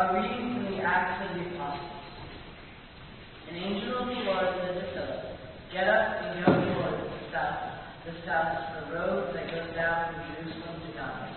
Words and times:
A 0.00 0.16
reading 0.16 0.56
from 0.56 0.64
the 0.72 0.80
Acts 0.80 1.28
of 1.28 1.36
the 1.36 1.44
Apostles. 1.52 1.92
An 3.52 3.56
angel 3.60 4.00
of 4.00 4.08
the 4.08 4.16
Lord 4.32 4.48
said 4.64 4.80
to 4.80 4.86
Philip, 4.96 5.20
Get 5.76 5.92
up 5.92 6.24
and 6.24 6.40
go 6.40 6.56
toward 6.56 7.04
the 7.04 7.20
south, 7.28 8.08
the 8.08 8.16
south 8.24 8.64
to 8.64 8.68
the 8.80 8.96
road 8.96 9.36
that 9.36 9.52
goes 9.52 9.68
down 9.76 10.08
from 10.08 10.24
Jerusalem 10.40 10.88
to 10.88 10.90
Gaza. 10.96 11.28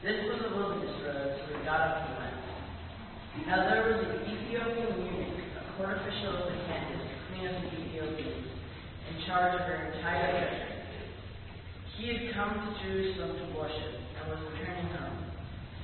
This 0.00 0.16
was 0.32 0.48
a 0.48 0.50
wilderness 0.56 0.96
road, 1.04 1.28
so 1.28 1.42
we 1.52 1.60
got 1.60 1.76
up 1.76 2.08
and 2.08 2.16
went. 2.24 2.40
Now 3.44 3.68
there 3.68 3.92
was 3.92 4.00
an 4.00 4.32
Ethiopian 4.32 4.96
eunuch, 4.96 5.60
a 5.60 5.62
court 5.76 6.00
official 6.00 6.40
of 6.40 6.56
the 6.56 6.58
Candace, 6.72 7.04
queen 7.28 7.52
of 7.52 7.56
the 7.60 7.68
Ethiopians, 7.84 8.48
in 9.12 9.28
charge 9.28 9.60
of 9.60 9.68
her 9.68 9.92
entire 9.92 10.40
treasury. 10.40 10.88
He 12.00 12.16
had 12.16 12.32
come 12.32 12.64
to 12.64 12.68
Jerusalem 12.80 13.36
to 13.44 13.46
worship 13.60 13.92
and 13.92 14.24
was 14.32 14.40
returning 14.56 14.88
home. 14.88 15.20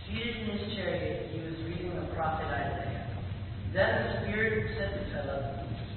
Seated 0.08 0.48
in 0.48 0.56
his 0.56 0.64
chariot, 0.78 1.34
he 1.34 1.42
was 1.42 1.58
reading 1.66 1.90
the 1.98 2.06
prophet 2.14 2.46
Isaiah. 2.46 3.10
Then 3.74 3.90
the 3.90 4.10
Spirit 4.22 4.70
said 4.78 4.90
to 4.94 5.02
Philip, 5.10 5.44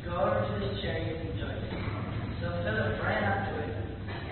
Go 0.01 0.17
over 0.17 0.49
to 0.49 0.53
his 0.65 0.81
chariot 0.81 1.29
and 1.29 1.37
join 1.37 1.53
it. 1.61 1.69
So 2.41 2.49
Philip 2.65 2.97
ran 3.05 3.21
up 3.29 3.53
to 3.53 3.69
it 3.69 3.73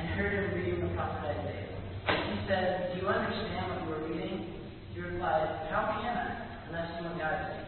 and 0.02 0.04
heard 0.18 0.34
him 0.34 0.58
reading 0.58 0.82
the 0.82 0.90
prophet 0.98 1.30
Isaiah. 1.30 1.78
He 2.10 2.36
said, 2.50 2.90
Do 2.90 3.06
you 3.06 3.08
understand 3.08 3.70
what 3.70 3.86
you 3.86 3.90
are 3.94 4.04
reading? 4.10 4.50
He 4.92 5.00
replied, 5.00 5.46
How 5.70 6.02
can 6.02 6.10
I, 6.10 6.26
unless 6.74 6.98
someone 6.98 7.22
guides 7.22 7.46
me? 7.54 7.62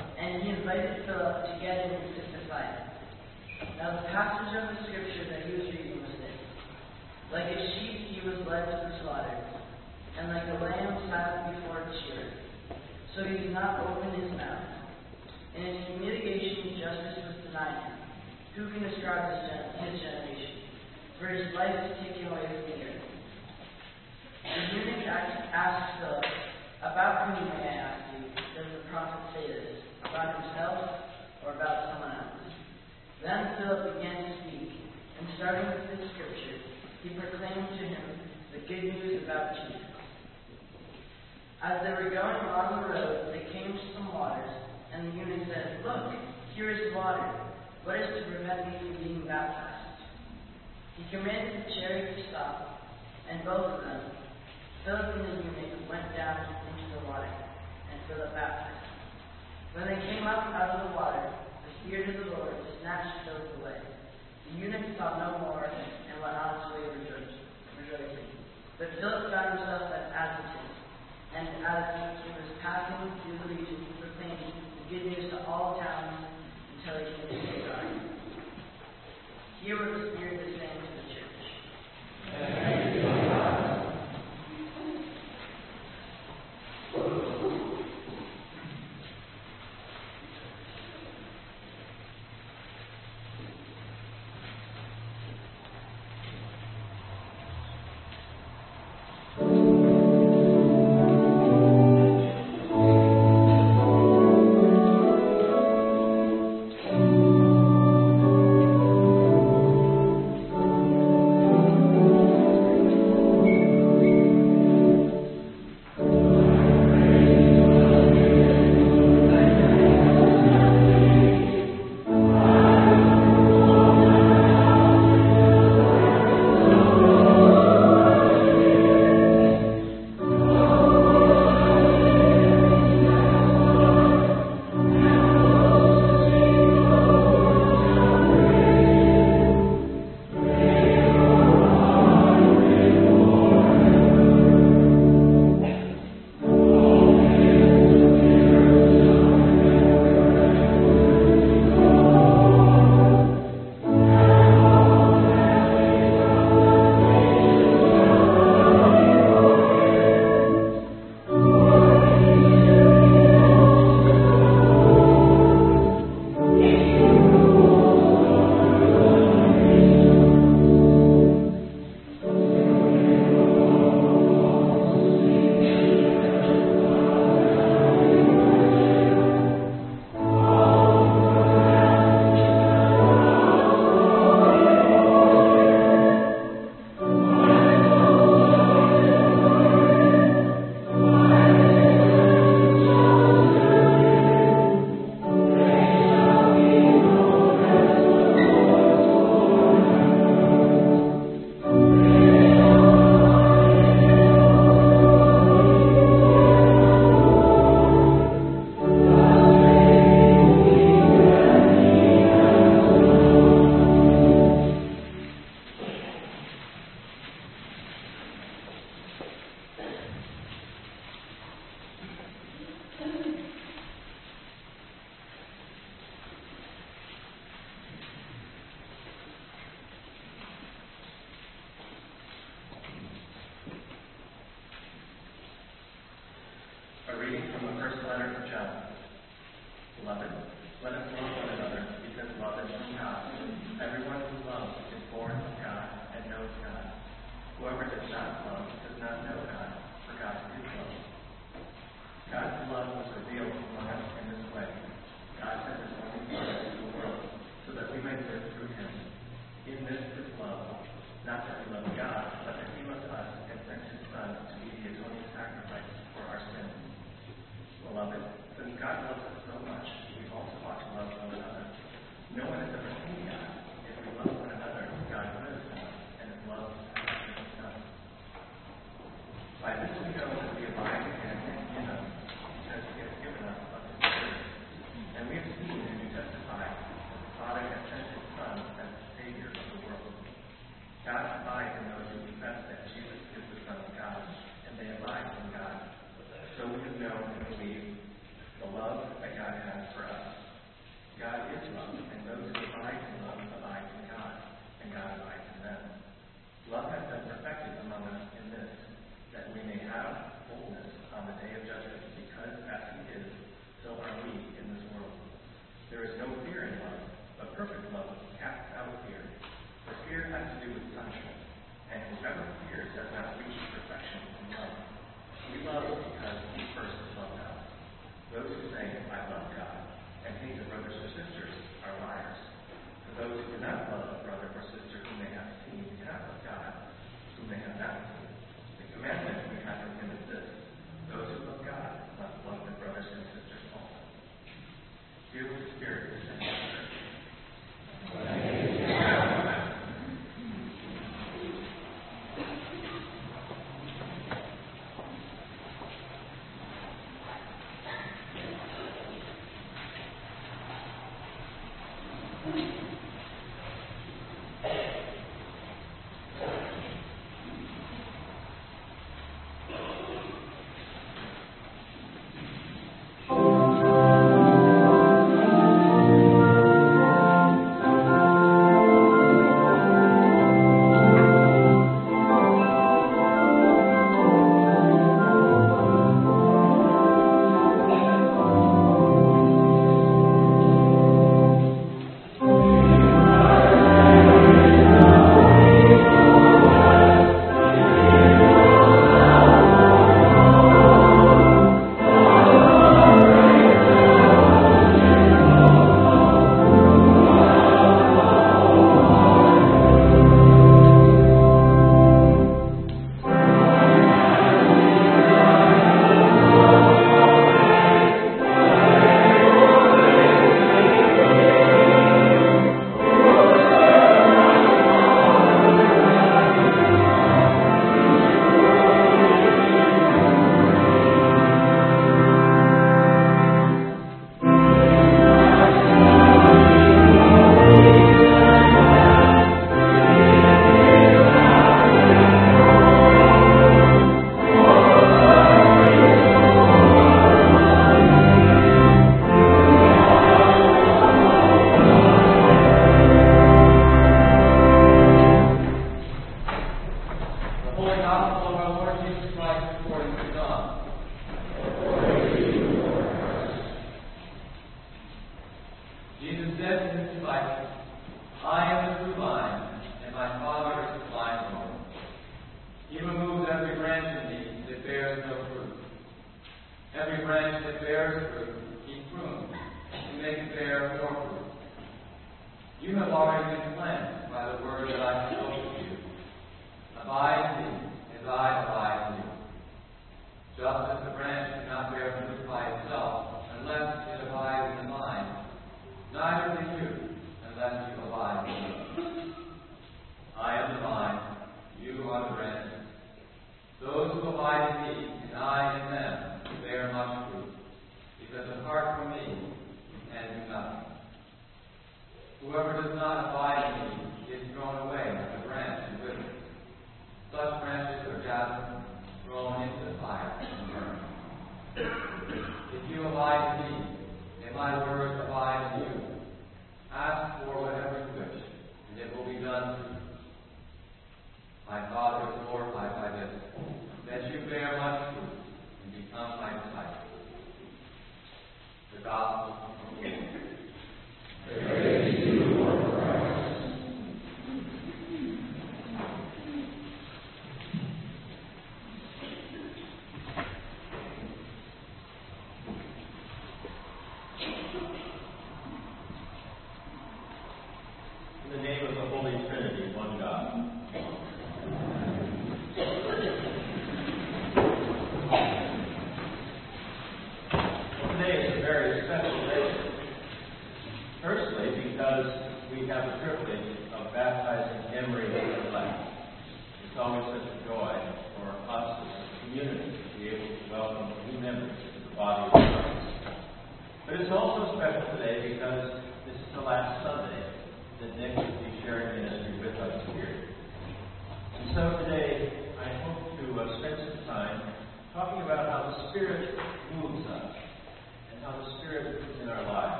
And 0.00 0.40
he 0.40 0.56
invited 0.56 1.04
Philip 1.04 1.52
to 1.52 1.52
get 1.60 1.84
in 1.84 2.00
and 2.00 2.16
sit 2.16 2.32
beside 2.32 2.80
him. 2.80 3.76
Now 3.76 4.00
the 4.00 4.08
passage 4.08 4.56
of 4.56 4.72
the 4.72 4.88
scripture 4.88 5.28
that 5.36 5.44
he 5.44 5.52
was 5.52 5.68
reading 5.68 6.00
was 6.00 6.16
this. 6.16 6.40
Like 7.28 7.52
a 7.52 7.60
sheep 7.76 8.08
he 8.08 8.18
was 8.24 8.40
led 8.48 8.72
to 8.72 8.76
the 8.88 9.04
slaughter, 9.04 9.44
and 10.18 10.30
like 10.30 10.46
a 10.46 10.62
lamb 10.62 10.94
silent 11.10 11.58
before 11.58 11.82
its 11.82 11.98
shearer. 12.06 12.30
So 13.14 13.22
he 13.26 13.34
did 13.34 13.54
not 13.54 13.82
open 13.82 14.14
his 14.14 14.30
mouth. 14.38 14.62
In 15.54 15.62
his 15.62 15.78
humiliation 15.90 16.78
justice 16.78 17.18
was 17.26 17.36
denied 17.46 17.78
him. 17.82 17.98
Who 18.54 18.62
can 18.70 18.82
describe 18.86 19.26
his, 19.30 19.42
gen- 19.50 19.70
his 19.86 19.94
generation? 20.02 20.54
For 21.18 21.26
his 21.30 21.50
life 21.54 21.74
is 21.74 21.94
taken 22.02 22.30
away 22.30 22.46
from 22.46 22.62
the 22.70 22.76
earth. 22.78 23.06
The 24.42 24.62
eunuch 24.70 25.06
asked 25.06 25.50
asked 25.50 25.98
Philip, 25.98 26.26
About 26.82 27.38
whom, 27.38 27.54
may 27.54 27.70
I 27.70 27.74
ask 27.86 28.02
you, 28.14 28.22
does 28.54 28.70
the 28.70 28.82
prophet 28.90 29.22
say 29.34 29.46
this? 29.46 29.82
About 30.06 30.38
himself 30.38 30.78
or 31.42 31.58
about 31.58 31.90
someone 31.90 32.14
else? 32.18 32.50
Then 33.24 33.56
Philip 33.56 33.96
began 33.96 34.20
to 34.20 34.32
speak, 34.44 34.68
and 35.16 35.24
starting 35.40 35.64
with 35.64 35.96
this 35.96 36.12
scripture, 36.12 36.60
he 37.00 37.08
proclaimed 37.16 37.72
to 37.72 37.84
him 37.88 38.04
the 38.52 38.60
good 38.68 38.84
news 38.84 39.24
about 39.24 39.56
Jesus. 39.56 39.96
As 41.64 41.80
they 41.80 41.96
were 41.96 42.12
going 42.12 42.36
along 42.44 42.84
the 42.84 42.92
road, 42.92 43.32
they 43.32 43.48
came 43.48 43.72
to 43.72 43.86
some 43.96 44.12
waters, 44.12 44.52
and 44.92 45.08
the 45.08 45.16
eunuch 45.16 45.48
said, 45.48 45.80
Look, 45.88 46.12
here 46.52 46.68
is 46.68 46.92
water. 46.92 47.24
What 47.88 47.96
is 47.96 48.12
to 48.12 48.28
prevent 48.28 48.68
me 48.68 48.76
from 48.76 48.92
being 49.00 49.24
baptized? 49.24 50.04
He 51.00 51.08
commanded 51.08 51.64
the 51.64 51.80
chariot 51.80 52.20
to 52.20 52.28
stop, 52.28 52.76
and 53.32 53.40
both 53.40 53.72
of 53.72 53.80
them, 53.88 54.04
Philip 54.84 55.16
and 55.16 55.24
the 55.24 55.32
eunuch, 55.48 55.88
went 55.88 56.12
down 56.12 56.44
into 56.44 57.00
the 57.00 57.08
water, 57.08 57.32
and 57.88 57.96
Philip 58.04 58.36
baptized. 58.36 58.84
When 59.72 59.88
they 59.88 59.96
came 60.12 60.28
up 60.28 60.52
out 60.52 60.76
of 60.76 60.92
the 60.92 60.96
water, 60.96 61.43
the 61.84 61.90
Spirit 61.90 62.16
of 62.16 62.24
the 62.24 62.30
Lord 62.32 62.54
snatched 62.80 63.24
Philip 63.24 63.60
away. 63.60 63.76
The 64.48 64.58
eunuch 64.58 64.96
saw 64.96 65.18
no 65.20 65.38
more 65.44 65.64
and 65.64 66.16
went 66.22 66.36
on 66.36 66.56
his 66.56 66.72
way 66.72 66.84
rejoicing. 66.96 68.28
But 68.78 68.88
Philip 68.98 69.30
found 69.30 69.58
himself 69.58 69.92
at 69.92 70.08
Azotus, 70.16 70.72
and 71.36 71.48
as 71.60 71.84
he 72.24 72.30
was 72.32 72.48
passing 72.62 73.12
through 73.22 73.38
the 73.38 73.48
region, 73.54 73.76
he 73.84 73.92
proclaimed 74.00 74.48
the 74.48 74.84
good 74.90 75.04
news 75.12 75.30
to 75.30 75.44
all 75.46 75.78
towns 75.78 76.24
until 76.78 76.98
he 76.98 77.04
came 77.04 77.28
to 77.28 77.36
Caesarea. 77.52 78.00
Hear 79.60 79.76
what 79.76 79.92
the 79.92 80.16
Spirit 80.16 80.53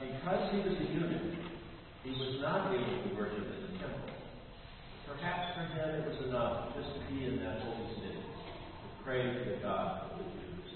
because 0.00 0.48
he 0.50 0.58
was 0.64 0.74
a 0.80 0.86
eunuch, 0.96 1.36
he 2.04 2.10
was 2.16 2.40
not 2.40 2.72
able 2.72 3.04
to 3.04 3.10
worship 3.14 3.44
in 3.44 3.60
the 3.68 3.72
temple. 3.76 4.08
Perhaps 5.06 5.60
for 5.60 5.64
him 5.76 6.00
it 6.00 6.08
was 6.08 6.18
enough 6.24 6.72
just 6.72 6.88
to 6.96 7.00
be 7.12 7.26
in 7.28 7.36
that 7.44 7.60
holy 7.60 7.84
city, 8.00 8.16
to 8.16 8.88
pray 9.04 9.20
to 9.20 9.44
the 9.44 9.60
God 9.60 10.08
of 10.08 10.18
the 10.18 10.24
Jews. 10.24 10.72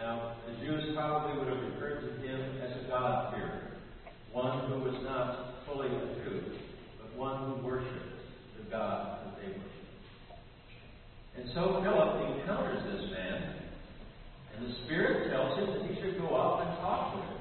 Now, 0.00 0.36
the 0.48 0.56
Jews 0.64 0.96
probably 0.96 1.36
would 1.38 1.52
have 1.52 1.60
referred 1.74 2.00
to 2.00 2.26
him 2.26 2.40
as 2.64 2.72
a 2.80 2.88
God-fearer, 2.88 3.76
one 4.32 4.70
who 4.70 4.80
was 4.80 4.96
not 5.04 5.60
fully 5.66 5.88
a 5.88 6.06
Jew, 6.24 6.40
but 7.02 7.18
one 7.18 7.36
who 7.44 7.66
worshipped 7.66 8.16
the 8.56 8.70
God 8.70 9.26
that 9.26 9.36
they 9.36 9.48
worshipped. 9.48 9.68
And 11.36 11.50
so 11.52 11.84
Philip 11.84 12.40
encounters 12.40 12.80
this 12.88 13.10
man, 13.12 13.60
and 14.56 14.66
the 14.66 14.74
Spirit 14.86 15.30
tells 15.30 15.58
him 15.58 15.66
that 15.68 15.90
he 15.90 16.00
should 16.00 16.16
go 16.16 16.34
up 16.34 16.64
and 16.64 16.78
talk 16.80 17.12
to 17.12 17.20
him. 17.20 17.39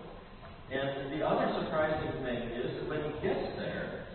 And 0.69 1.09
the 1.17 1.25
other 1.25 1.49
surprising 1.65 2.21
thing 2.21 2.41
is 2.53 2.77
that 2.77 2.85
when 2.89 3.01
he 3.01 3.13
gets 3.25 3.57
there, 3.57 4.05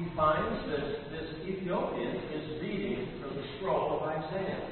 he 0.00 0.08
finds 0.16 0.64
that 0.72 1.12
this 1.12 1.28
Ethiopian 1.44 2.16
is 2.32 2.62
reading 2.64 3.20
from 3.20 3.36
the 3.36 3.44
scroll 3.56 4.00
of 4.00 4.08
Isaiah. 4.08 4.64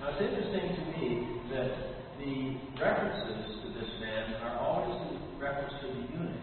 Now 0.00 0.10
it's 0.10 0.18
interesting 0.18 0.66
to 0.66 0.82
me 0.98 1.30
that 1.54 1.70
the 2.18 2.58
references 2.74 3.54
to 3.62 3.66
this 3.78 3.90
man 4.02 4.34
are 4.42 4.58
always 4.58 4.98
in 5.14 5.38
reference 5.38 5.72
to 5.82 5.86
the 5.94 6.02
eunuch, 6.18 6.42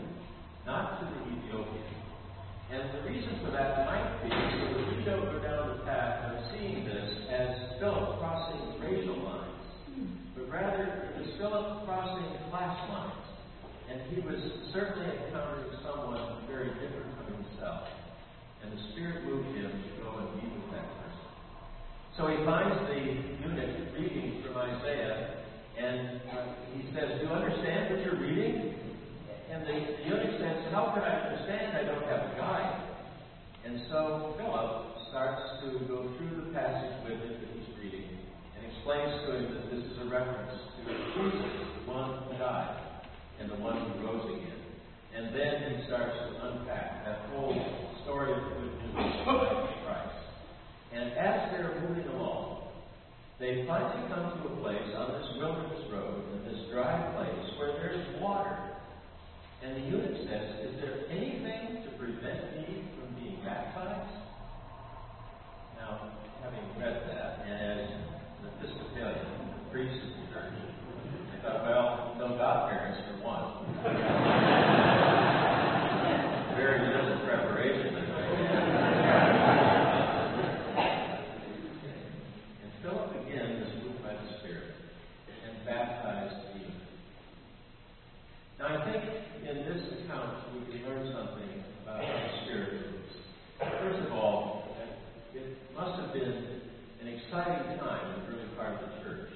not 0.65 1.03
to 1.03 1.05
the 1.11 1.19
Ethiopian. 1.35 1.91
And 2.71 2.87
the 2.87 3.03
reason 3.03 3.35
for 3.43 3.51
that 3.51 3.83
might 3.83 4.23
be 4.23 4.29
that 4.31 4.95
we 4.95 5.03
don't 5.03 5.27
go 5.27 5.43
down 5.43 5.75
the 5.75 5.83
path 5.83 6.31
of 6.31 6.39
seeing 6.55 6.85
this 6.85 7.11
as 7.27 7.79
Philip 7.83 8.15
crossing 8.23 8.79
racial 8.79 9.19
lines, 9.27 9.67
but 10.39 10.47
rather 10.47 11.11
it 11.19 11.35
Philip 11.37 11.83
crossing 11.83 12.31
class 12.49 12.79
lines. 12.89 13.22
And 13.93 14.09
he 14.09 14.25
was 14.25 14.41
certainly 14.73 15.05
encountering 15.05 15.69
someone 15.85 16.49
very 16.49 16.73
different 16.81 17.13
from 17.13 17.29
himself. 17.29 17.85
And 18.65 18.73
the 18.73 18.81
Spirit 18.89 19.21
moved 19.21 19.53
him 19.53 19.69
to 19.69 19.89
go 20.01 20.17
and 20.17 20.33
meet 20.33 20.49
with 20.49 20.73
that 20.73 20.89
person. 20.97 21.29
So 22.17 22.25
he 22.33 22.41
finds 22.41 22.73
the 22.89 22.97
eunuch 22.97 23.93
reading 23.93 24.41
from 24.41 24.57
Isaiah, 24.57 25.45
and 25.77 26.25
uh, 26.25 26.57
he 26.73 26.89
says, 26.89 27.21
Do 27.21 27.29
you 27.29 27.33
understand 27.37 27.93
what 27.93 28.01
you're 28.01 28.17
reading? 28.17 28.73
And 29.53 29.61
the, 29.61 29.77
the 29.77 30.03
eunuch 30.09 30.41
says, 30.41 30.73
How 30.73 30.89
could 30.97 31.05
I 31.05 31.29
understand? 31.29 31.77
I 31.77 31.85
don't 31.85 32.09
have 32.09 32.33
a 32.33 32.35
guide. 32.41 32.73
And 33.61 33.77
so 33.93 34.33
Philip 34.41 35.05
starts 35.13 35.61
to 35.61 35.85
go 35.85 36.09
through 36.17 36.41
the 36.41 36.49
passage 36.49 36.97
with 37.05 37.21
him 37.21 37.45
that 37.45 37.49
he's 37.53 37.69
reading 37.77 38.09
and 38.57 38.73
explains 38.73 39.13
to 39.29 39.37
him 39.37 39.53
that 39.53 39.69
this 39.69 39.85
is 39.85 40.01
a 40.01 40.09
reference 40.09 40.57
to 40.81 40.89
Jesus, 40.89 41.45
the 41.85 41.93
one 41.93 42.25
who 42.25 42.41
died 42.41 42.82
and 43.39 43.49
the 43.49 43.55
one 43.55 43.77
who 43.79 44.05
rose 44.05 44.25
again. 44.29 44.61
And 45.15 45.35
then 45.35 45.77
he 45.77 45.87
starts 45.87 46.17
to 46.17 46.27
unpack 46.47 47.05
that 47.05 47.29
whole 47.31 47.53
story 48.03 48.33
of 48.33 48.43
the 48.43 48.49
good 48.59 48.73
news 48.95 49.13
of 49.27 49.69
Christ. 49.85 50.19
And 50.93 51.13
as 51.13 51.51
they're 51.51 51.81
moving 51.87 52.07
along, 52.13 52.63
they 53.39 53.65
finally 53.67 54.07
come 54.09 54.41
to 54.41 54.47
a 54.47 54.55
place 54.61 54.89
on 54.95 55.11
this 55.13 55.27
wilderness 55.37 55.85
road, 55.91 56.23
in 56.33 56.39
this 56.45 56.69
dry 56.71 56.95
place, 57.17 57.45
where 57.57 57.73
there's 57.73 58.21
water. 58.21 58.57
And 59.63 59.77
the 59.77 59.83
eunuch 59.89 60.17
says, 60.29 60.69
Is 60.69 60.75
there 60.81 61.07
anything 61.09 61.83
to 61.83 61.89
prevent 61.97 62.55
me 62.55 62.87
from 62.95 63.15
being 63.15 63.39
baptized? 63.43 64.15
Now, 65.79 66.13
having 66.43 66.67
read 66.79 67.03
that, 67.09 67.43
and 67.47 67.57
as 67.57 67.89
an 67.89 68.47
Episcopalian, 68.59 69.27
the 69.65 69.71
priest 69.71 69.97
of 70.03 70.09
the 70.13 70.23
church, 70.31 70.53
I 70.53 70.61
thought, 71.15 71.32
well, 71.43 72.15
no 72.17 72.37
godparents 72.37 72.99
for 73.07 73.15
one. 73.23 73.43
Very 76.55 76.79
little 76.87 77.19
preparation. 77.25 77.95
and 82.63 82.71
Philip 82.81 83.11
again 83.27 83.49
was 83.59 83.69
moved 83.83 84.01
by 84.03 84.13
the 84.13 84.27
Spirit 84.39 84.71
and 85.45 85.53
baptized 85.65 86.35
Stephen. 86.49 86.75
Now, 88.59 88.67
I 88.67 88.69
think 88.91 89.03
in 89.49 89.55
this 89.67 89.81
account 89.99 90.31
we 90.53 90.59
can 90.71 90.79
learn 90.87 91.03
something 91.11 91.51
about 91.83 91.99
how 92.05 92.13
the 92.13 92.29
Spirit 92.45 92.69
moves. 92.73 93.13
First 93.59 93.99
of 94.07 94.11
all, 94.13 94.63
it 95.33 95.57
must 95.75 95.99
have 95.99 96.13
been 96.13 96.61
an 97.01 97.07
exciting 97.07 97.77
time 97.79 98.05
in 98.13 98.19
the 98.21 98.27
early 98.31 98.47
part 98.55 98.73
of 98.75 98.79
the 98.79 98.87
church 99.03 99.29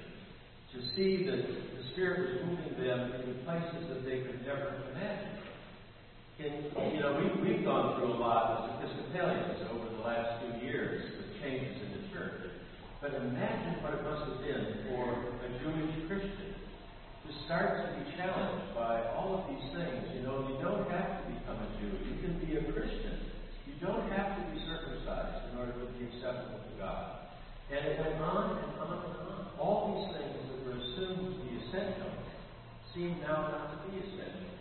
to 0.73 0.77
see 0.95 1.25
that 1.25 1.35
the 1.35 1.41
Spirit 1.97 2.29
was 2.29 2.45
moving 2.45 2.77
them 2.77 3.09
into 3.09 3.41
places 3.41 3.89
that 3.89 4.05
they 4.05 4.21
could 4.21 4.45
never 4.45 4.85
imagine. 4.93 5.33
In, 6.37 6.69
you 6.93 7.01
know, 7.01 7.17
we, 7.17 7.25
we've 7.41 7.65
gone 7.65 7.97
through 7.97 8.13
a 8.13 8.21
lot 8.21 8.69
as 8.69 8.85
Episcopalians 8.85 9.65
over 9.73 9.89
the 9.97 10.05
last 10.05 10.45
few 10.45 10.61
years 10.61 11.09
with 11.17 11.41
changes 11.41 11.73
in 11.81 11.89
the 11.97 12.03
church. 12.13 12.53
But 13.01 13.17
imagine 13.17 13.81
what 13.81 13.97
it 13.97 14.05
must 14.05 14.29
have 14.29 14.37
been 14.45 14.93
for 14.93 15.09
a 15.41 15.49
Jewish 15.57 16.05
Christian 16.05 16.53
to 17.25 17.29
start 17.49 17.89
to 17.89 17.89
be 17.97 18.13
challenged 18.13 18.77
by 18.77 19.01
all 19.17 19.41
of 19.41 19.49
these 19.49 19.65
things. 19.73 20.05
You 20.13 20.21
know, 20.21 20.53
you 20.53 20.61
don't 20.61 20.85
have 20.93 21.25
to 21.25 21.33
become 21.33 21.65
a 21.65 21.69
Jew. 21.81 21.97
You 21.97 22.21
can 22.21 22.37
be 22.45 22.61
a 22.61 22.63
Christian. 22.77 23.25
You 23.65 23.73
don't 23.81 24.05
have 24.13 24.37
to 24.37 24.41
be 24.53 24.61
circumcised 24.69 25.49
in 25.49 25.57
order 25.57 25.73
to 25.73 25.89
be 25.97 26.13
acceptable 26.13 26.61
to 26.61 26.73
God. 26.77 27.33
And 27.73 27.81
it 27.89 27.97
went 27.97 28.21
on 28.21 28.53
and 28.53 28.69
on 28.85 29.01
and 29.01 29.17
on. 29.17 29.49
All 29.57 29.97
these 29.97 30.13
things 30.13 30.37
that 30.45 30.61
were 30.61 30.77
assumed 30.77 31.33
to 31.33 31.39
be 31.41 31.56
essential 31.67 32.11
seem 32.95 33.19
now 33.21 33.51
not 33.51 33.71
to 33.71 33.91
be 33.91 33.99
essential. 33.99 34.55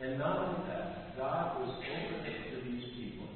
And 0.00 0.18
not 0.18 0.38
only 0.38 0.68
that, 0.68 1.16
God 1.16 1.60
was 1.60 1.70
opening 1.78 2.42
to 2.50 2.56
these 2.66 2.84
people 2.98 3.28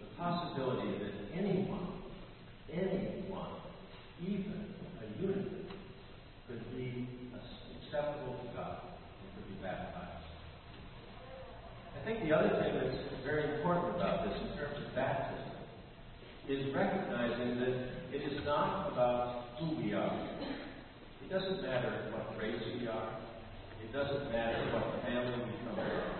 the 0.00 0.08
possibility 0.16 0.98
that 0.98 1.12
anyone, 1.38 2.02
anyone, 2.72 3.52
even 4.20 4.74
a 5.00 5.20
eunuch, 5.20 5.68
could 6.48 6.76
be 6.76 7.06
acceptable 7.76 8.34
to 8.40 8.56
God 8.56 8.78
and 8.80 9.28
could 9.36 9.48
be 9.48 9.62
baptized. 9.62 10.26
I 12.00 12.04
think 12.04 12.24
the 12.24 12.34
other 12.34 12.48
thing 12.48 12.74
that's 12.80 13.24
very 13.24 13.58
important 13.58 13.94
about 13.94 14.26
this 14.26 14.38
in 14.40 14.58
terms 14.58 14.76
of 14.84 14.94
baptism 14.94 15.52
is 16.48 16.74
recognizing 16.74 17.60
that 17.60 18.16
it 18.16 18.32
is 18.32 18.44
not 18.44 18.90
about 18.92 19.44
who 19.60 19.76
we 19.76 19.92
are. 19.92 20.28
It 21.32 21.40
doesn't 21.40 21.64
matter 21.64 22.12
what 22.12 22.36
race 22.36 22.60
we 22.76 22.84
are. 22.92 23.08
It 23.80 23.88
doesn't 23.88 24.28
matter 24.36 24.68
what 24.68 25.00
family 25.00 25.32
we 25.48 25.56
come 25.64 25.80
from. 25.80 26.12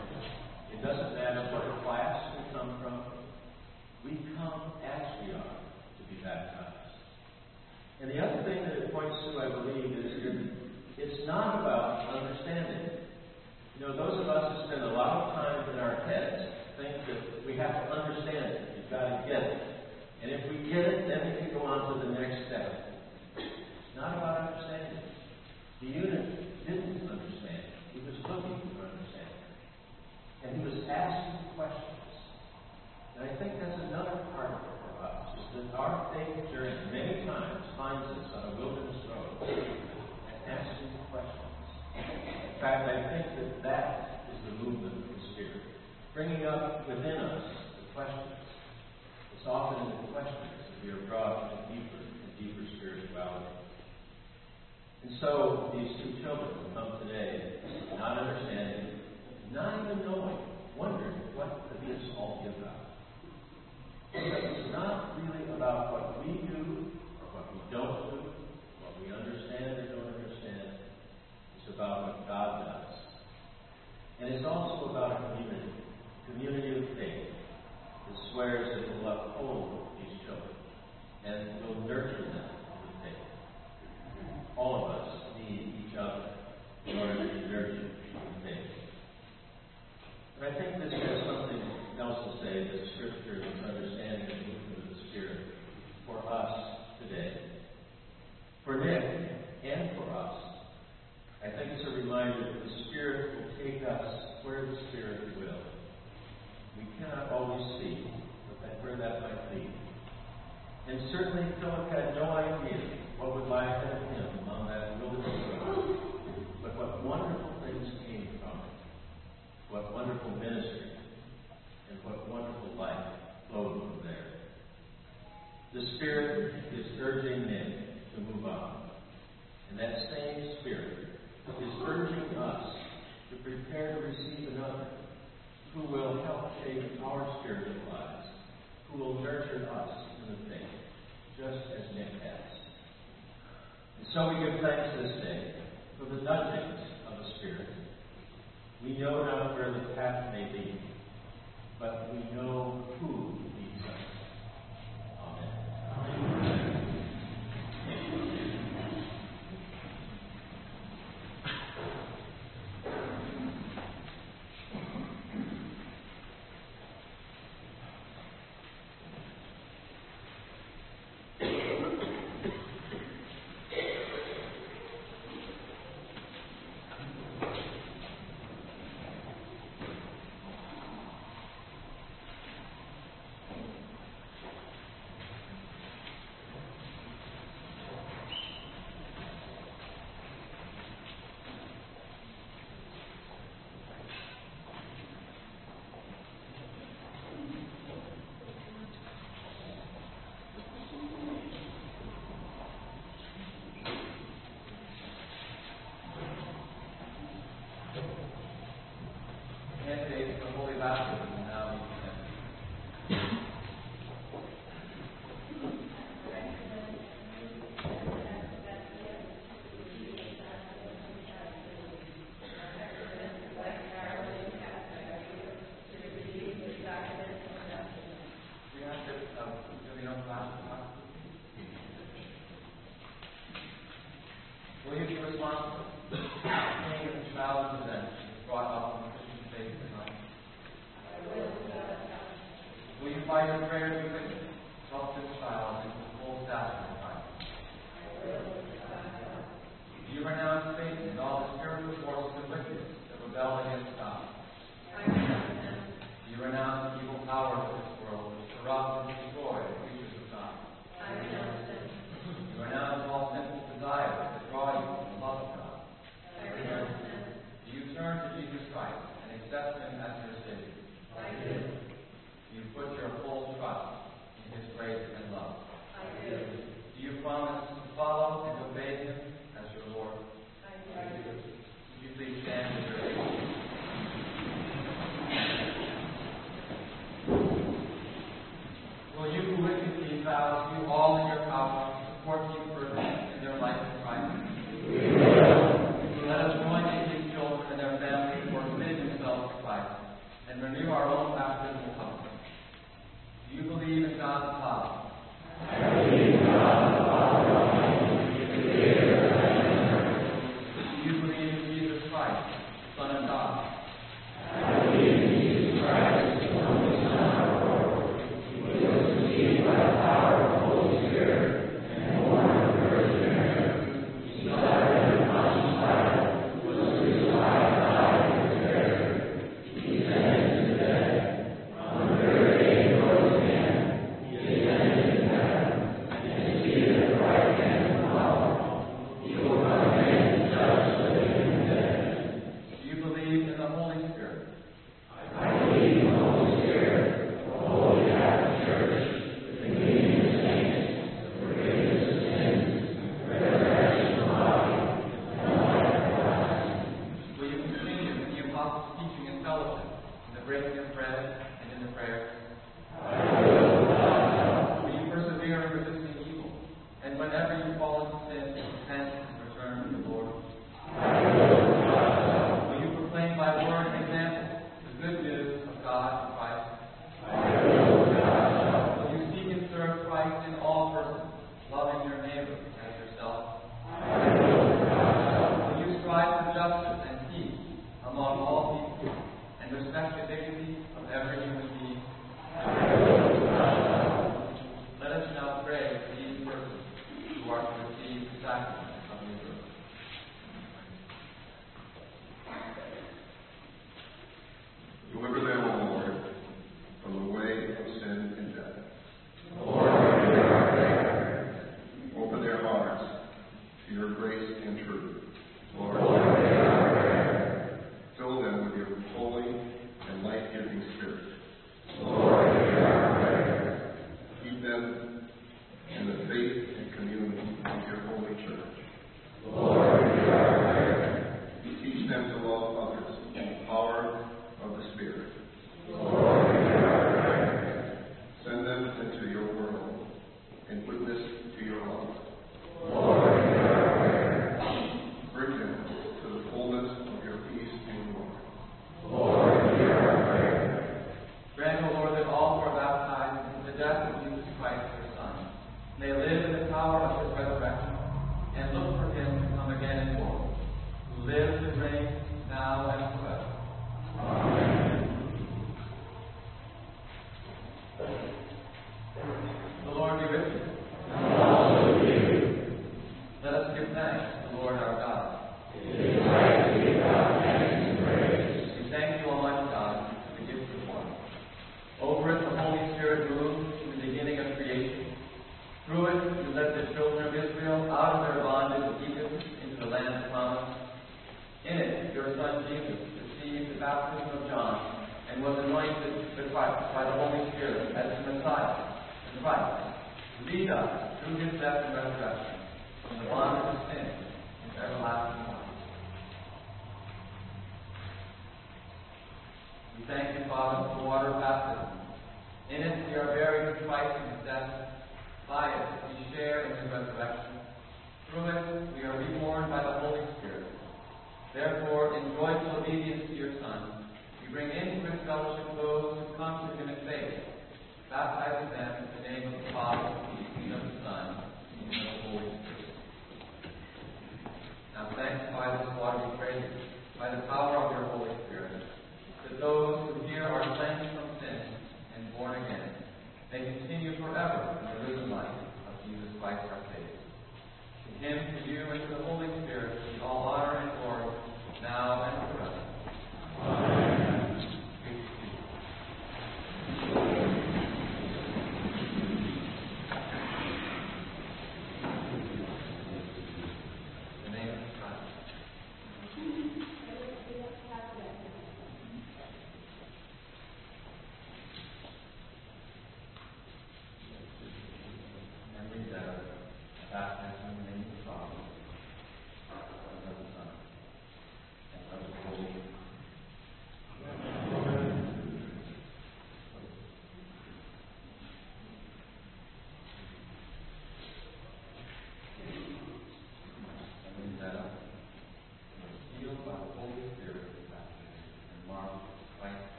It 0.73 0.81
doesn't 0.81 1.13
matter 1.21 1.53
what 1.53 1.85
class 1.85 2.33
we 2.33 2.49
come 2.57 2.81
from. 2.81 3.13
We 4.09 4.17
come 4.41 4.73
as 4.81 5.05
we 5.21 5.37
are 5.37 5.53
to 5.53 6.03
be 6.09 6.17
baptized. 6.25 6.97
And 8.01 8.09
the 8.09 8.25
other 8.25 8.41
thing 8.49 8.65
that 8.65 8.73
it 8.73 8.89
points 8.89 9.13
to, 9.29 9.37
I 9.37 9.53
believe, 9.53 9.93
is 10.01 10.17
that 10.25 11.05
it's 11.05 11.29
not 11.29 11.61
about 11.61 12.09
understanding. 12.09 13.05
You 13.77 13.85
know, 13.85 13.93
those 13.93 14.17
of 14.17 14.33
us 14.33 14.65
who 14.65 14.73
spend 14.73 14.81
a 14.81 14.97
lot 14.97 15.13
of 15.13 15.37
time 15.37 15.77
in 15.77 15.79
our 15.79 16.09
heads 16.09 16.41
think 16.81 16.97
that 17.05 17.45
we 17.45 17.53
have 17.61 17.85
to 17.85 18.01
understand 18.01 18.49
it. 18.49 18.81
You've 18.81 18.89
got 18.89 19.13
to 19.13 19.29
get 19.29 19.45
it. 19.45 19.61
And 20.25 20.33
if 20.33 20.41
we 20.49 20.73
get 20.73 20.89
it, 20.89 21.05
then 21.05 21.21
we 21.29 21.33
can 21.37 21.53
go 21.53 21.69
on 21.69 22.01
to 22.01 22.01
the 22.01 22.17
next 22.17 22.49
step. 22.49 22.97
It's 23.37 24.01
not 24.01 24.17
about 24.17 24.57
understanding. 24.57 25.02
The 25.83 25.91
eunuch 25.91 26.63
didn't 26.63 27.11
understand. 27.11 27.67
He 27.91 27.99
was 28.07 28.15
looking 28.23 28.55
for 28.71 28.87
understanding. 28.87 29.51
And 30.47 30.55
he 30.55 30.63
was 30.63 30.87
asking 30.87 31.59
questions. 31.59 32.07
And 33.19 33.27
I 33.27 33.35
think 33.35 33.59
that's 33.59 33.83
another 33.91 34.23
part 34.31 34.63
for 34.63 35.03
us, 35.03 35.35
is 35.43 35.59
that 35.59 35.75
our 35.75 36.07
faith 36.15 36.39
journey 36.55 36.79
many 36.95 37.27
times 37.27 37.67
finds 37.75 38.07
us 38.15 38.31
on 38.31 38.55
a 38.55 38.63
wilderness 38.63 39.03
road 39.11 39.43
and 39.43 40.39
asking 40.47 40.95
questions. 41.11 41.51
In 41.99 42.55
fact, 42.63 42.87
I 42.87 43.03
think 43.11 43.27
that 43.43 43.51
that 43.67 44.23
is 44.31 44.39
the 44.47 44.63
movement 44.63 45.03
of 45.03 45.19
the 45.19 45.21
Spirit, 45.35 45.67
bringing 46.15 46.47
up 46.47 46.87
within 46.87 47.19
us 47.27 47.43
the 47.75 47.91
questions. 47.91 48.39
It's 49.35 49.51
often 49.51 49.83
in 49.83 50.07
the 50.07 50.15
questions 50.15 50.47
that 50.47 50.79
we 50.87 50.95
are 50.95 51.03
brought 51.11 51.51
to 51.51 51.75
deeper 51.75 52.07
and 52.07 52.31
deeper 52.39 52.63
spirituality. 52.79 53.62
And 55.03 55.19
so 55.21 55.71
these 55.75 55.91
two 55.99 56.23
children 56.23 56.49
will 56.57 56.71
come 56.75 57.07
today, 57.07 57.59
not 57.99 58.19
understanding, 58.19 59.01
not 59.53 59.85
even 59.85 60.05
knowing, 60.07 60.39
wondering 60.77 61.19
what 61.35 61.67
could 61.69 61.89
this 61.89 62.01
all 62.17 62.41
be 62.43 62.49
about. 62.49 62.83
It's 64.15 64.73
not 64.73 65.19
really 65.19 65.45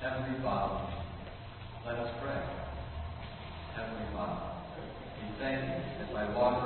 Heavenly 0.00 0.40
Father, 0.40 0.80
let 1.84 1.96
us 1.96 2.08
pray. 2.22 2.40
Heavenly 3.76 4.06
Father, 4.14 4.40
we 5.20 5.28
thank 5.38 5.60
you 5.60 5.76
that 5.98 6.14
by 6.14 6.24
walking 6.34 6.59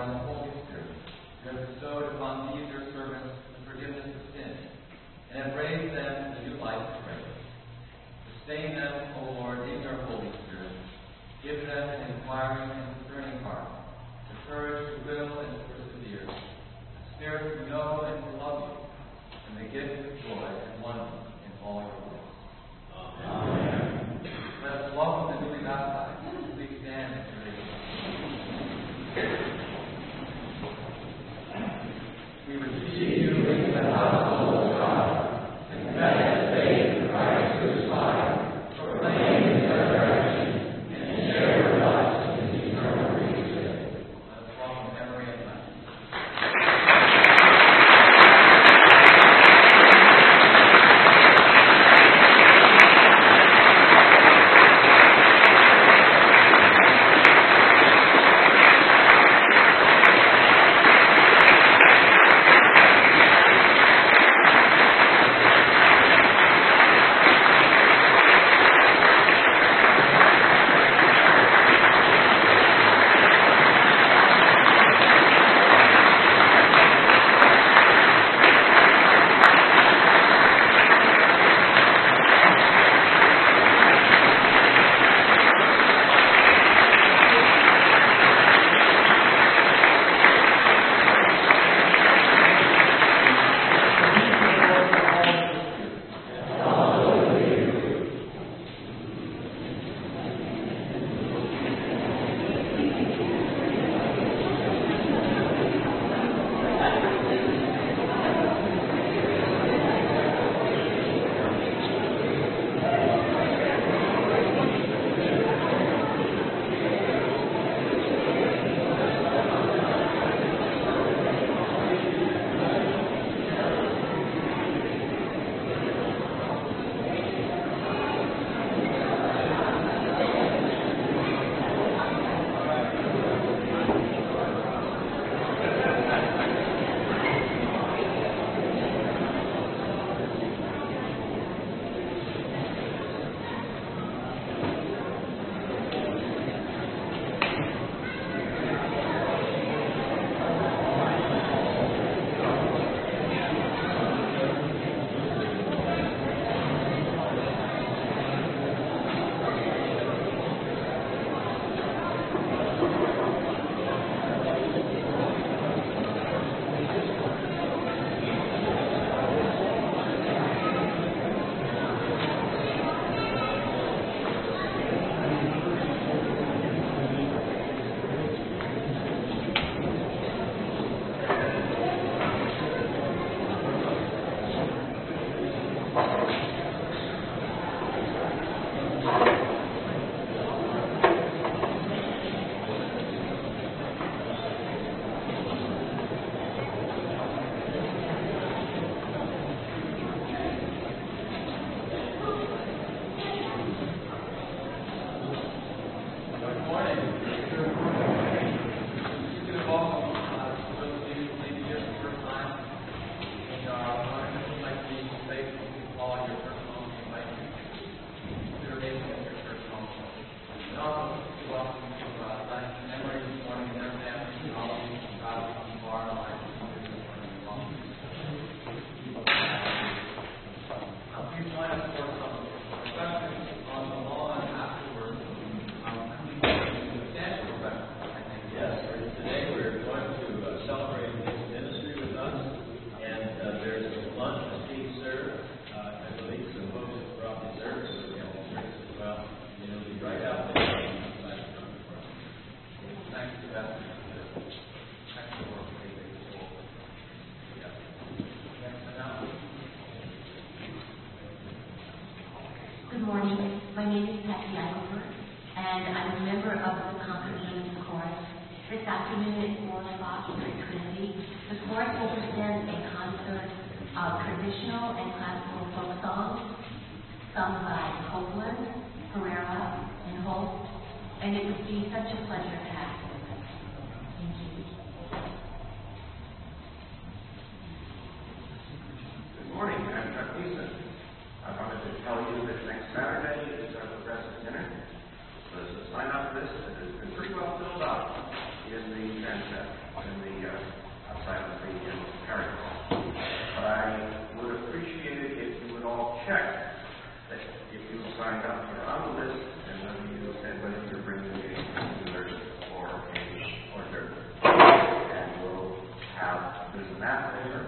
there's 316.74 316.90
a 316.90 316.98
map 316.98 317.34
there, 317.44 317.66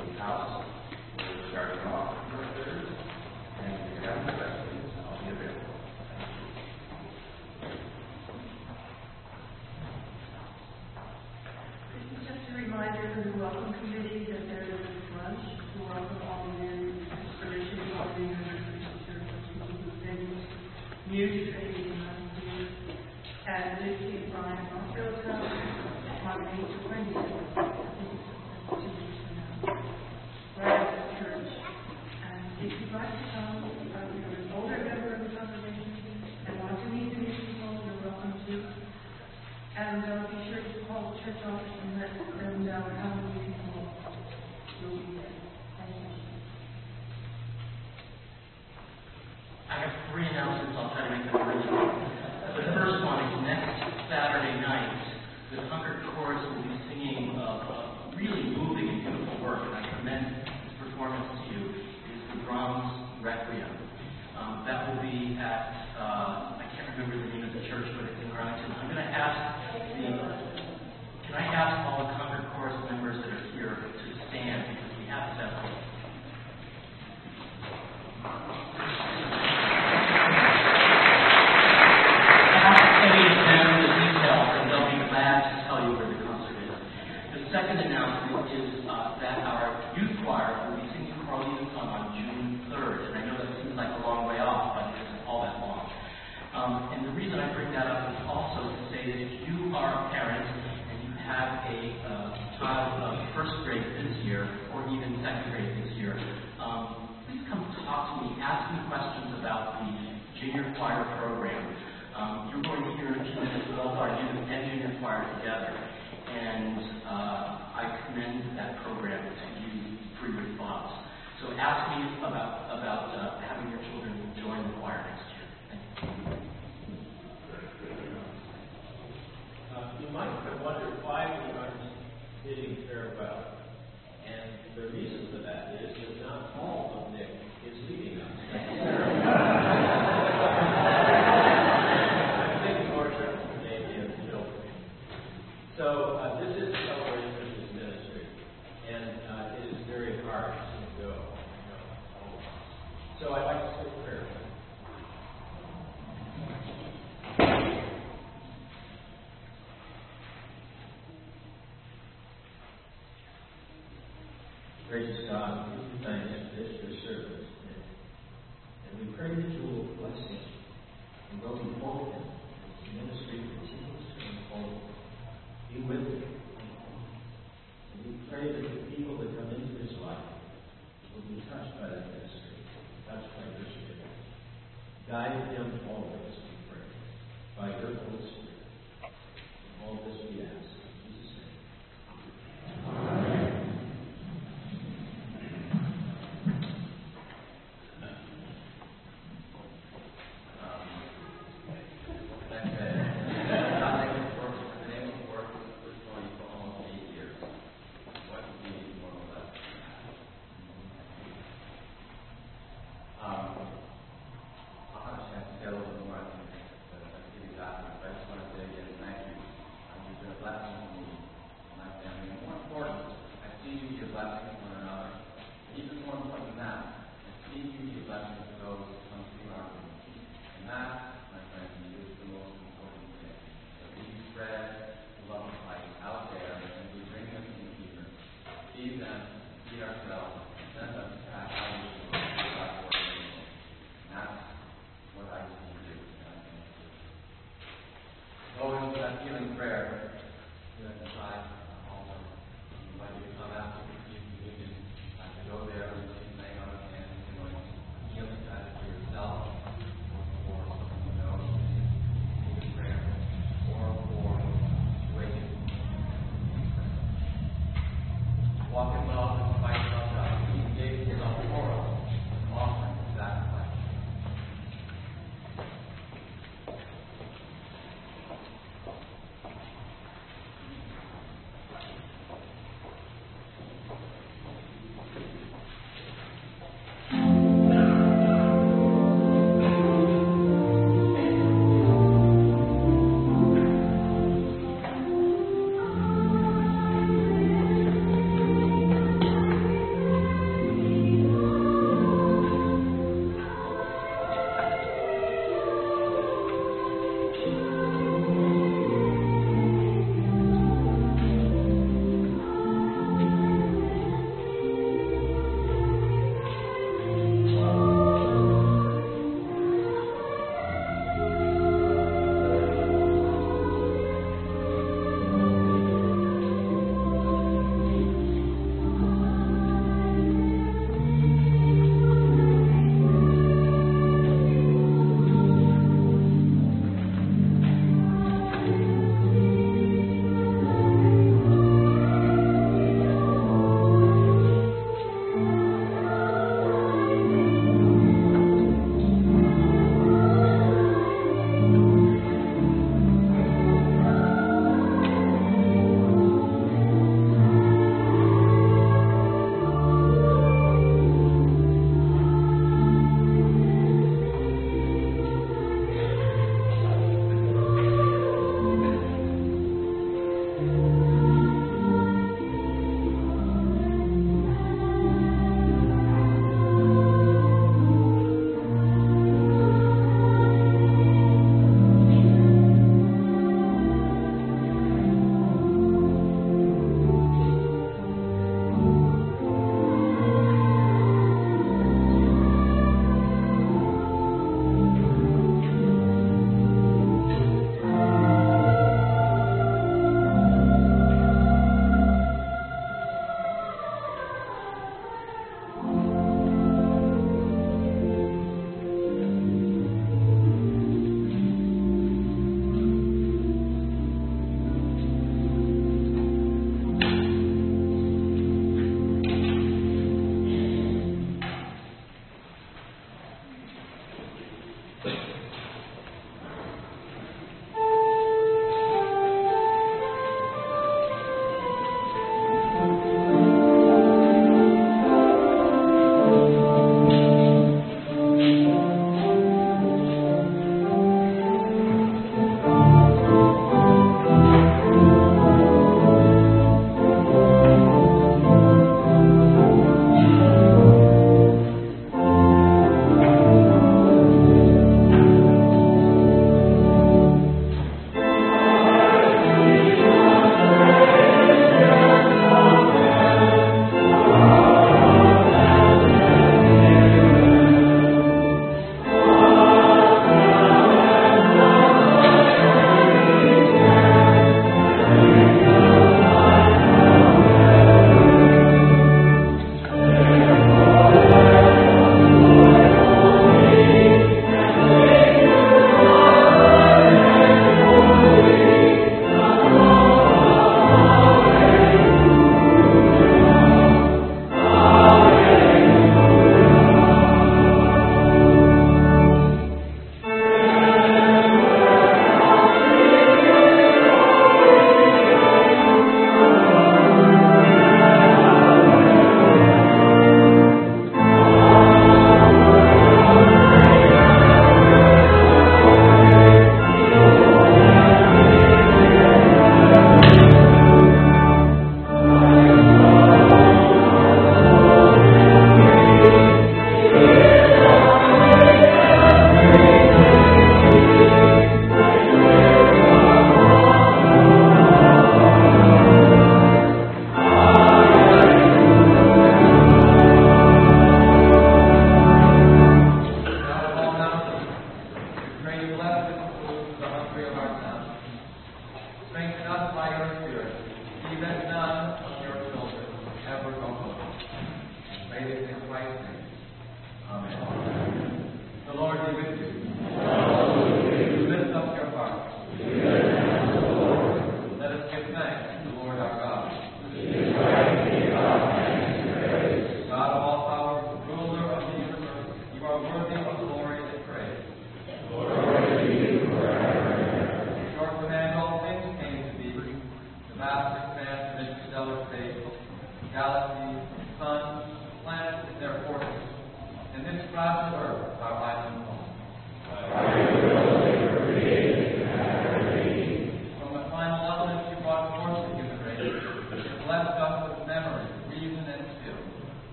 a 0.00 0.18
house, 0.18 0.55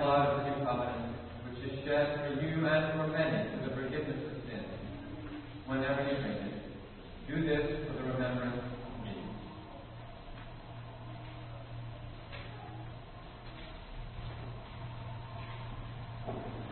blood 0.00 0.28
of 0.28 0.36
the 0.38 0.50
new 0.50 0.64
covenant, 0.64 1.12
which 1.44 1.60
is 1.70 1.84
shed 1.84 2.24
for 2.24 2.40
you 2.40 2.66
and 2.66 2.84
for 2.96 3.06
many 3.12 3.52
for 3.52 3.68
the 3.68 3.74
forgiveness 3.76 4.16
of 4.16 4.36
sins. 4.48 4.64
Whenever 5.66 6.02
you 6.08 6.16
drink 6.24 6.40
it, 6.48 6.56
do 7.28 7.44
this 7.44 7.86
for 7.86 7.92
the 7.94 8.04
remembrance 8.08 8.64
of 8.64 9.04
me. 9.04 9.12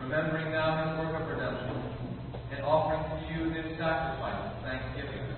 Remembering 0.01 0.51
now 0.51 0.89
his 0.89 1.05
work 1.05 1.21
of 1.21 1.27
redemption, 1.29 1.77
and 2.51 2.65
offering 2.65 3.03
to 3.13 3.17
you 3.29 3.53
this 3.53 3.77
sacrifice 3.77 4.41
of 4.49 4.63
thanksgiving. 4.63 5.29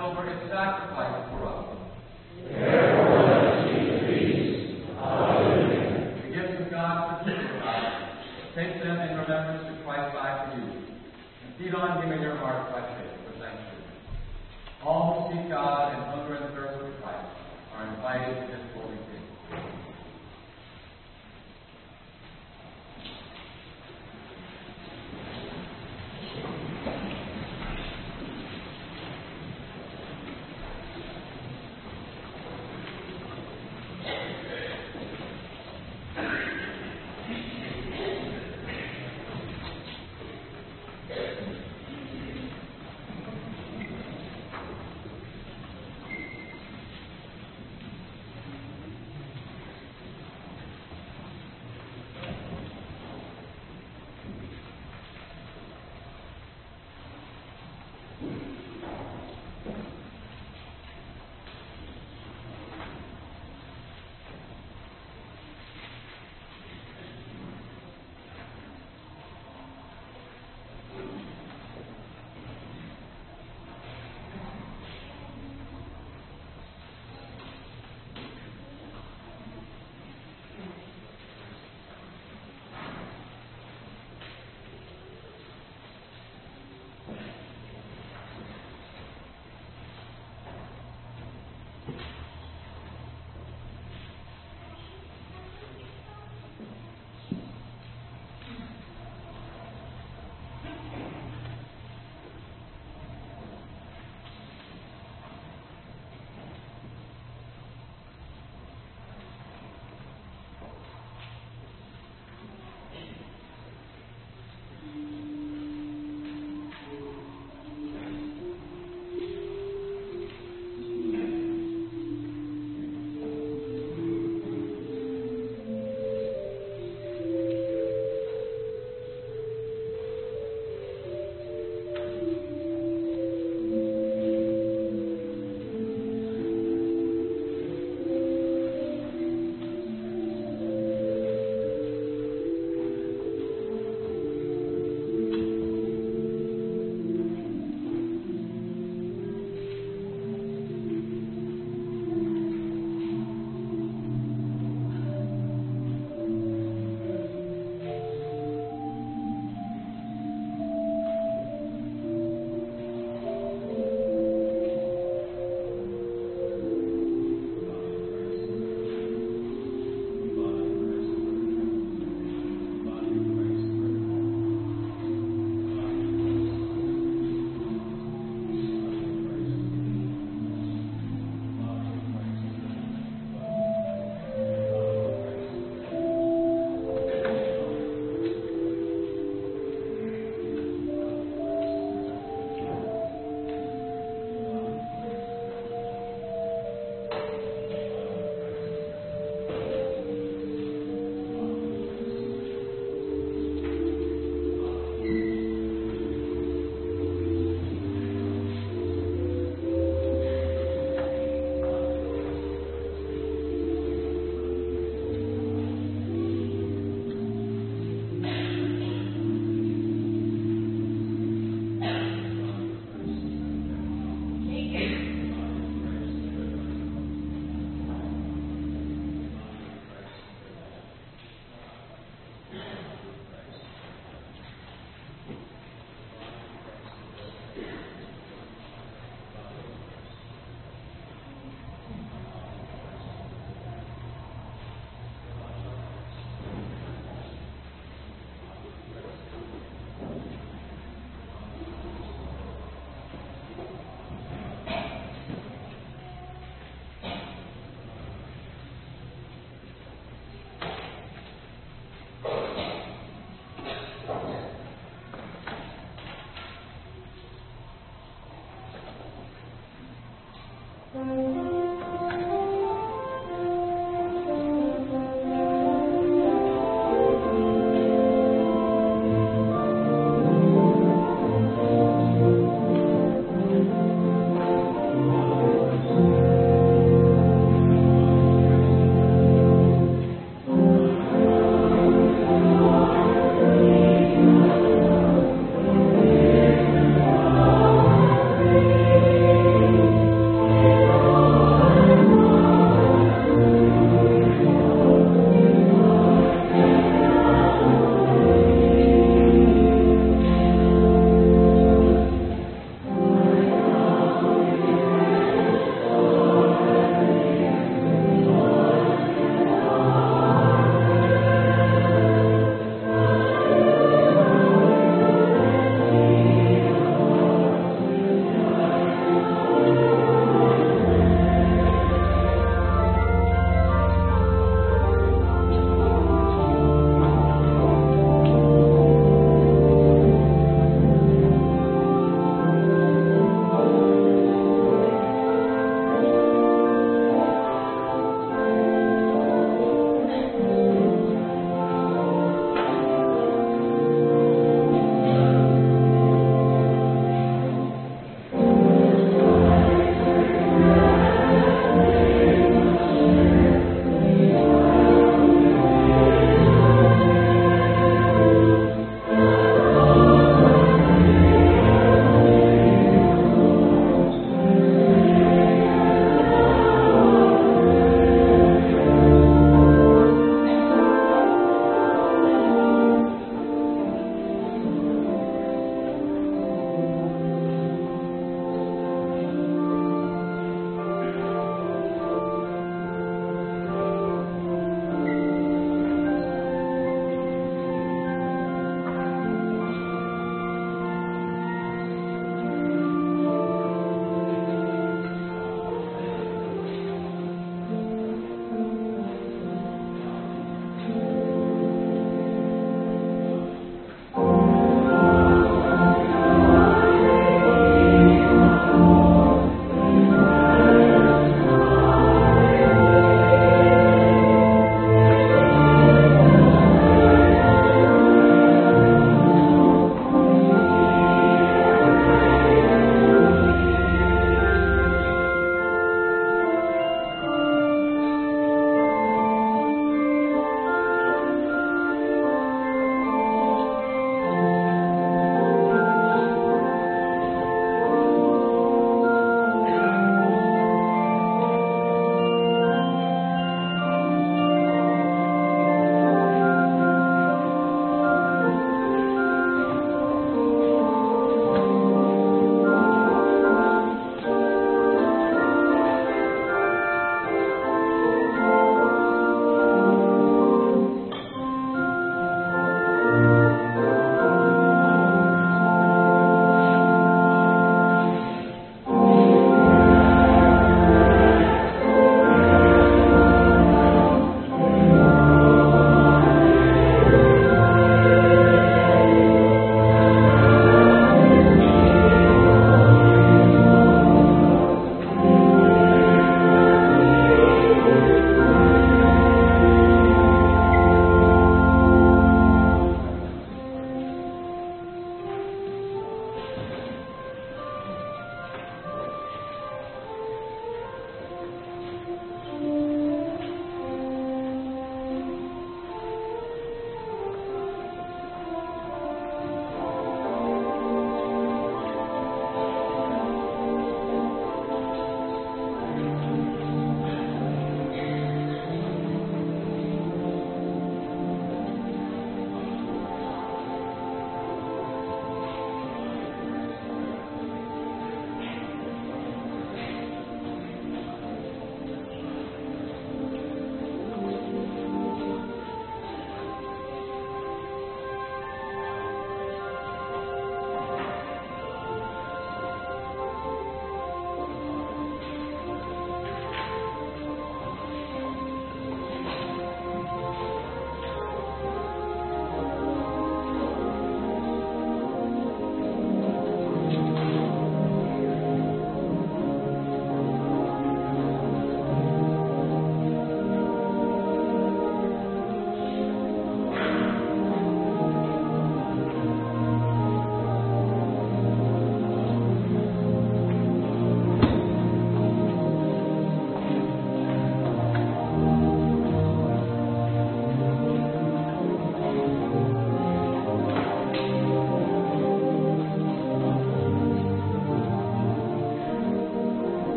Our 0.00 0.14
Passover, 0.14 0.79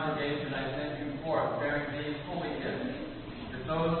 congregation 0.00 0.54
I 0.54 0.64
sent 0.72 0.98
you 1.00 1.18
forth, 1.22 1.60
bearing 1.60 1.92
these 1.92 2.16
holy 2.26 2.48
gifts, 2.56 2.88
that 3.52 3.66
those 3.66 3.99